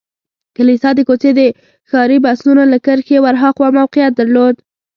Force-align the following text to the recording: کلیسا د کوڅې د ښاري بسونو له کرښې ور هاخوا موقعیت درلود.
کلیسا 0.57 0.89
د 0.95 0.99
کوڅې 1.07 1.31
د 1.39 1.41
ښاري 1.89 2.17
بسونو 2.25 2.63
له 2.71 2.77
کرښې 2.85 3.17
ور 3.21 3.35
هاخوا 3.43 3.67
موقعیت 3.79 4.13
درلود. 4.19 4.55